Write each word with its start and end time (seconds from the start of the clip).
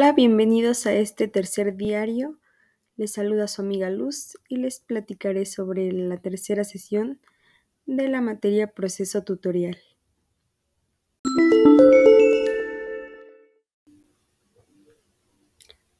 Hola, 0.00 0.12
bienvenidos 0.12 0.86
a 0.86 0.92
este 0.92 1.26
tercer 1.26 1.74
diario. 1.74 2.38
Les 2.96 3.14
saluda 3.14 3.48
su 3.48 3.62
amiga 3.62 3.90
Luz 3.90 4.38
y 4.48 4.58
les 4.58 4.78
platicaré 4.78 5.44
sobre 5.44 5.90
la 5.90 6.18
tercera 6.18 6.62
sesión 6.62 7.20
de 7.84 8.06
la 8.06 8.20
materia 8.20 8.68
proceso 8.68 9.24
tutorial. 9.24 9.76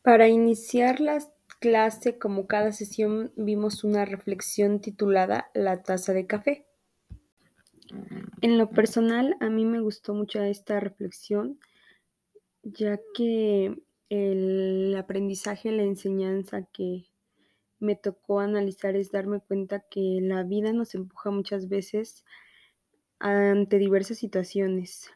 Para 0.03 0.29
iniciar 0.29 1.01
la 1.01 1.19
clase, 1.59 2.19
como 2.19 2.47
cada 2.47 2.71
sesión, 2.71 3.33
vimos 3.35 3.83
una 3.83 4.05
reflexión 4.05 4.81
titulada 4.81 5.51
La 5.55 5.83
taza 5.83 6.13
de 6.13 6.25
café. 6.25 6.69
En 8.43 8.59
lo 8.59 8.71
personal, 8.71 9.35
a 9.41 9.51
mí 9.51 9.65
me 9.65 9.81
gustó 9.81 10.15
mucho 10.15 10.41
esta 10.41 10.79
reflexión 10.79 11.59
ya 12.63 13.01
que 13.15 13.77
el 14.09 14.95
aprendizaje, 14.97 15.73
la 15.73 15.83
enseñanza 15.83 16.63
que 16.73 17.07
me 17.79 17.95
tocó 17.95 18.41
analizar 18.41 18.97
es 18.97 19.11
darme 19.11 19.41
cuenta 19.41 19.81
que 19.81 20.19
la 20.23 20.43
vida 20.43 20.73
nos 20.73 20.95
empuja 20.95 21.31
muchas 21.31 21.69
veces 21.69 22.25
ante 23.19 23.79
diversas 23.79 24.19
situaciones. 24.19 25.11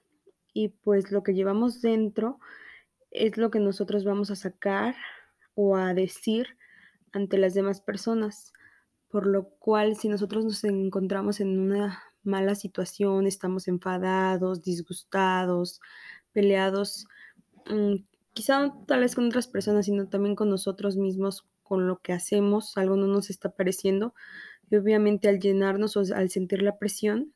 Y 0.54 0.68
pues 0.68 1.10
lo 1.10 1.22
que 1.22 1.34
llevamos 1.34 1.80
dentro 1.80 2.38
es 3.10 3.36
lo 3.36 3.50
que 3.50 3.60
nosotros 3.60 4.04
vamos 4.04 4.30
a 4.30 4.36
sacar 4.36 4.94
o 5.54 5.76
a 5.76 5.94
decir 5.94 6.56
ante 7.12 7.38
las 7.38 7.54
demás 7.54 7.80
personas, 7.80 8.52
por 9.08 9.26
lo 9.26 9.48
cual 9.58 9.96
si 9.96 10.08
nosotros 10.08 10.44
nos 10.44 10.64
encontramos 10.64 11.40
en 11.40 11.58
una 11.58 12.02
mala 12.22 12.54
situación, 12.54 13.26
estamos 13.26 13.68
enfadados, 13.68 14.62
disgustados, 14.62 15.80
peleados, 16.32 17.06
Quizá 18.34 18.72
tal 18.86 19.00
vez 19.00 19.14
con 19.14 19.26
otras 19.26 19.46
personas, 19.46 19.86
sino 19.86 20.08
también 20.08 20.34
con 20.36 20.48
nosotros 20.50 20.96
mismos, 20.96 21.46
con 21.62 21.86
lo 21.86 22.00
que 22.00 22.12
hacemos, 22.12 22.76
algo 22.76 22.96
no 22.96 23.06
nos 23.06 23.30
está 23.30 23.50
pareciendo. 23.50 24.14
Y 24.70 24.76
obviamente 24.76 25.28
al 25.28 25.38
llenarnos 25.38 25.96
o 25.96 26.00
al 26.14 26.30
sentir 26.30 26.62
la 26.62 26.78
presión, 26.78 27.34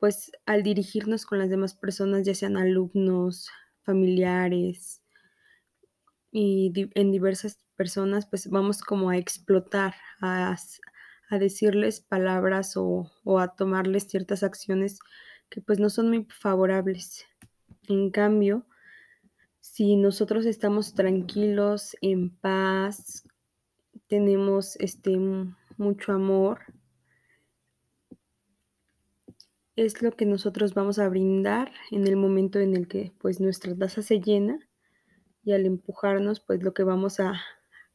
pues 0.00 0.32
al 0.46 0.62
dirigirnos 0.62 1.26
con 1.26 1.38
las 1.38 1.50
demás 1.50 1.74
personas, 1.74 2.24
ya 2.24 2.34
sean 2.34 2.56
alumnos, 2.56 3.50
familiares 3.82 5.02
y 6.32 6.90
en 6.94 7.12
diversas 7.12 7.60
personas, 7.76 8.26
pues 8.26 8.48
vamos 8.50 8.82
como 8.82 9.10
a 9.10 9.16
explotar, 9.16 9.94
a, 10.20 10.56
a 11.30 11.38
decirles 11.38 12.00
palabras 12.00 12.76
o, 12.76 13.10
o 13.24 13.38
a 13.38 13.54
tomarles 13.54 14.04
ciertas 14.08 14.42
acciones 14.42 14.98
que 15.48 15.60
pues 15.60 15.78
no 15.78 15.88
son 15.88 16.08
muy 16.08 16.26
favorables. 16.30 17.24
En 17.88 18.10
cambio, 18.10 18.66
si 19.72 19.96
nosotros 19.96 20.46
estamos 20.46 20.94
tranquilos, 20.94 21.96
en 22.00 22.30
paz, 22.30 23.24
tenemos 24.06 24.76
este 24.76 25.18
mucho 25.76 26.12
amor, 26.12 26.60
es 29.74 30.00
lo 30.00 30.12
que 30.12 30.24
nosotros 30.24 30.72
vamos 30.72 30.98
a 30.98 31.08
brindar 31.08 31.72
en 31.90 32.06
el 32.06 32.16
momento 32.16 32.60
en 32.60 32.74
el 32.76 32.86
que 32.86 33.12
pues 33.18 33.40
nuestra 33.40 33.76
taza 33.76 34.02
se 34.02 34.20
llena 34.20 34.58
y 35.44 35.52
al 35.52 35.66
empujarnos 35.66 36.40
pues 36.40 36.62
lo 36.62 36.72
que 36.72 36.84
vamos 36.84 37.20
a, 37.20 37.34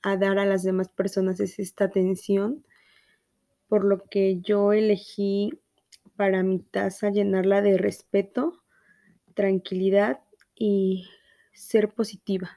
a 0.03 0.17
dar 0.17 0.38
a 0.38 0.45
las 0.45 0.64
demás 0.64 0.89
personas 0.89 1.39
es 1.39 1.58
esta 1.58 1.86
atención 1.86 2.64
por 3.67 3.86
lo 3.86 4.03
que 4.03 4.42
yo 4.42 4.73
elegí 4.73 5.59
para 6.15 6.43
mi 6.43 6.60
taza 6.60 7.10
llenarla 7.10 7.61
de 7.61 7.77
respeto, 7.77 8.61
tranquilidad 9.33 10.20
y 10.54 11.08
ser 11.61 11.94
positiva, 11.94 12.49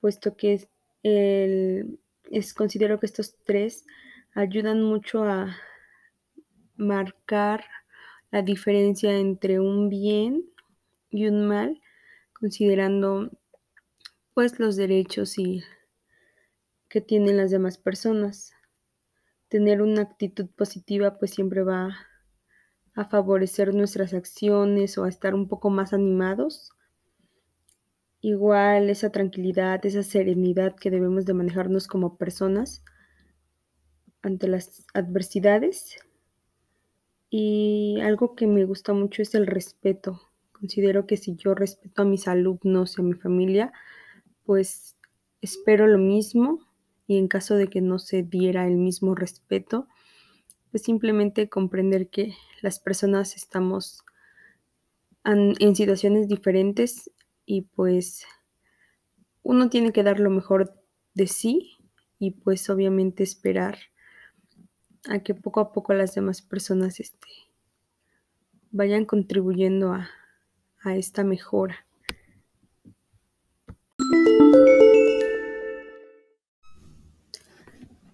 puesto 0.00 0.36
que 0.36 0.54
es, 0.54 0.68
es, 2.30 2.54
considero 2.54 2.98
que 2.98 3.06
estos 3.06 3.36
tres 3.44 3.84
ayudan 4.34 4.82
mucho 4.82 5.24
a 5.24 5.54
marcar 6.76 7.64
la 8.30 8.42
diferencia 8.42 9.16
entre 9.16 9.60
un 9.60 9.88
bien 9.88 10.44
y 11.10 11.26
un 11.26 11.46
mal, 11.46 11.80
considerando 12.32 13.30
pues 14.32 14.58
los 14.58 14.76
derechos 14.76 15.38
y 15.38 15.62
que 16.88 17.00
tienen 17.00 17.36
las 17.36 17.50
demás 17.50 17.78
personas. 17.78 18.52
Tener 19.48 19.82
una 19.82 20.02
actitud 20.02 20.48
positiva 20.56 21.18
pues 21.18 21.32
siempre 21.32 21.62
va 21.62 21.96
a 22.94 23.04
favorecer 23.04 23.74
nuestras 23.74 24.14
acciones 24.14 24.98
o 24.98 25.04
a 25.04 25.08
estar 25.08 25.34
un 25.34 25.48
poco 25.48 25.70
más 25.70 25.92
animados 25.92 26.73
igual 28.24 28.88
esa 28.88 29.10
tranquilidad, 29.10 29.84
esa 29.84 30.02
serenidad 30.02 30.74
que 30.76 30.90
debemos 30.90 31.26
de 31.26 31.34
manejarnos 31.34 31.86
como 31.86 32.16
personas 32.16 32.82
ante 34.22 34.48
las 34.48 34.86
adversidades. 34.94 35.98
Y 37.28 38.00
algo 38.00 38.34
que 38.34 38.46
me 38.46 38.64
gusta 38.64 38.94
mucho 38.94 39.20
es 39.20 39.34
el 39.34 39.46
respeto. 39.46 40.22
Considero 40.52 41.06
que 41.06 41.18
si 41.18 41.36
yo 41.36 41.54
respeto 41.54 42.00
a 42.00 42.04
mis 42.06 42.26
alumnos 42.26 42.96
y 42.96 43.02
a 43.02 43.04
mi 43.04 43.12
familia, 43.12 43.72
pues 44.46 44.96
espero 45.42 45.86
lo 45.86 45.98
mismo 45.98 46.60
y 47.06 47.18
en 47.18 47.28
caso 47.28 47.56
de 47.56 47.68
que 47.68 47.82
no 47.82 47.98
se 47.98 48.22
diera 48.22 48.66
el 48.66 48.76
mismo 48.76 49.14
respeto, 49.14 49.86
pues 50.70 50.82
simplemente 50.82 51.50
comprender 51.50 52.08
que 52.08 52.32
las 52.62 52.78
personas 52.78 53.36
estamos 53.36 54.02
en 55.24 55.76
situaciones 55.76 56.26
diferentes 56.28 57.10
y 57.46 57.62
pues 57.62 58.26
uno 59.42 59.68
tiene 59.68 59.92
que 59.92 60.02
dar 60.02 60.20
lo 60.20 60.30
mejor 60.30 60.74
de 61.14 61.26
sí 61.26 61.76
y 62.18 62.32
pues 62.32 62.68
obviamente 62.70 63.22
esperar 63.22 63.78
a 65.08 65.18
que 65.18 65.34
poco 65.34 65.60
a 65.60 65.72
poco 65.72 65.92
las 65.92 66.14
demás 66.14 66.42
personas 66.42 66.98
este, 67.00 67.28
vayan 68.70 69.04
contribuyendo 69.04 69.92
a, 69.92 70.08
a 70.82 70.96
esta 70.96 71.24
mejora. 71.24 71.86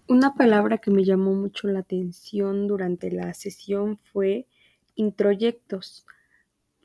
Una 0.07 0.35
palabra 0.35 0.79
que 0.79 0.91
me 0.91 1.05
llamó 1.05 1.33
mucho 1.33 1.69
la 1.69 1.79
atención 1.79 2.67
durante 2.67 3.09
la 3.11 3.33
sesión 3.33 3.97
fue 3.97 4.45
introyectos 4.95 6.05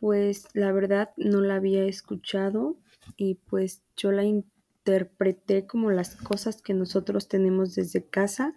pues 0.07 0.47
la 0.53 0.71
verdad 0.71 1.11
no 1.17 1.41
la 1.41 1.57
había 1.57 1.85
escuchado 1.85 2.77
y 3.17 3.35
pues 3.35 3.83
yo 3.97 4.13
la 4.13 4.23
interpreté 4.23 5.67
como 5.67 5.91
las 5.91 6.15
cosas 6.15 6.63
que 6.63 6.75
nosotros 6.75 7.27
tenemos 7.27 7.75
desde 7.75 8.05
casa, 8.05 8.57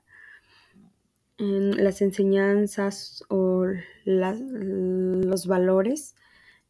en 1.39 1.83
las 1.83 2.03
enseñanzas 2.03 3.23
o 3.29 3.65
los 4.05 5.47
valores, 5.47 6.13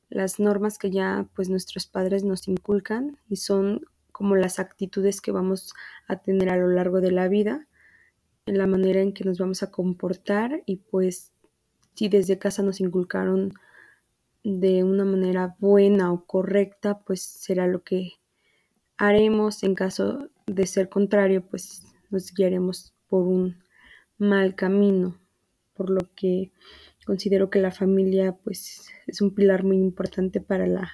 las 0.07 0.39
normas 0.39 0.77
que 0.77 0.91
ya 0.91 1.27
pues 1.35 1.49
nuestros 1.49 1.85
padres 1.85 2.23
nos 2.23 2.47
inculcan 2.47 3.17
y 3.27 3.35
son 3.35 3.81
como 4.13 4.37
las 4.37 4.59
actitudes 4.59 5.19
que 5.19 5.33
vamos 5.33 5.73
a 6.07 6.21
tener 6.21 6.47
a 6.47 6.55
lo 6.55 6.69
largo 6.69 7.01
de 7.01 7.11
la 7.11 7.27
vida, 7.27 7.67
en 8.45 8.57
la 8.57 8.65
manera 8.65 9.01
en 9.01 9.11
que 9.11 9.25
nos 9.25 9.39
vamos 9.39 9.61
a 9.61 9.71
comportar 9.71 10.63
y 10.65 10.77
pues 10.77 11.33
si 11.95 12.07
desde 12.07 12.39
casa 12.39 12.63
nos 12.63 12.79
inculcaron 12.79 13.51
de 14.43 14.83
una 14.83 15.05
manera 15.05 15.55
buena 15.59 16.13
o 16.13 16.25
correcta, 16.25 16.99
pues 16.99 17.21
será 17.21 17.67
lo 17.67 17.83
que 17.83 18.13
haremos. 18.97 19.63
En 19.63 19.75
caso 19.75 20.29
de 20.47 20.65
ser 20.65 20.89
contrario, 20.89 21.45
pues 21.47 21.83
nos 22.09 22.33
guiaremos 22.33 22.93
por 23.07 23.27
un 23.27 23.57
mal 24.17 24.55
camino, 24.55 25.19
por 25.73 25.89
lo 25.89 26.01
que 26.15 26.51
considero 27.05 27.49
que 27.49 27.59
la 27.59 27.71
familia 27.71 28.33
pues 28.43 28.87
es 29.07 29.21
un 29.21 29.33
pilar 29.33 29.63
muy 29.63 29.77
importante 29.77 30.41
para 30.41 30.67
la 30.67 30.91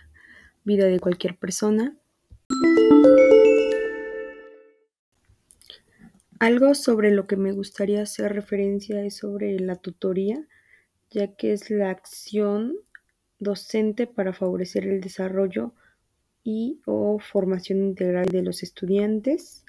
vida 0.63 0.85
de 0.85 0.99
cualquier 0.99 1.37
persona. 1.37 1.97
Algo 6.39 6.75
sobre 6.75 7.11
lo 7.11 7.27
que 7.27 7.37
me 7.37 7.51
gustaría 7.51 8.01
hacer 8.01 8.33
referencia 8.33 9.03
es 9.03 9.17
sobre 9.17 9.59
la 9.59 9.75
tutoría, 9.75 10.45
ya 11.09 11.35
que 11.35 11.53
es 11.53 11.69
la 11.69 11.89
acción 11.89 12.75
docente 13.39 14.07
para 14.07 14.33
favorecer 14.33 14.85
el 14.87 15.01
desarrollo 15.01 15.73
y 16.43 16.81
o 16.85 17.19
formación 17.19 17.79
integral 17.83 18.27
de 18.27 18.43
los 18.43 18.63
estudiantes 18.63 19.65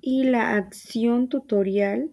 y 0.00 0.24
la 0.24 0.56
acción 0.56 1.28
tutorial 1.28 2.10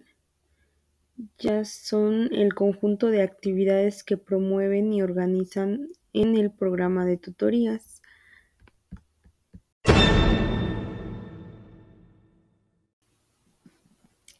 ya 1.37 1.65
son 1.65 2.33
el 2.33 2.53
conjunto 2.53 3.07
de 3.07 3.21
actividades 3.21 4.03
que 4.03 4.17
promueven 4.17 4.93
y 4.93 5.01
organizan 5.01 5.89
en 6.13 6.37
el 6.37 6.51
programa 6.51 7.05
de 7.05 7.17
tutorías. 7.17 8.01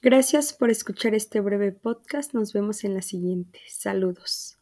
Gracias 0.02 0.54
por 0.54 0.72
escuchar 0.72 1.14
este 1.14 1.42
breve 1.42 1.72
podcast. 1.72 2.34
Nos 2.34 2.54
vemos 2.54 2.84
en 2.84 2.96
la 2.96 3.02
siguiente. 3.02 3.60
Saludos. 3.68 4.61